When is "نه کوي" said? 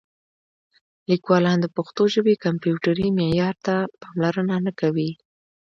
4.65-5.11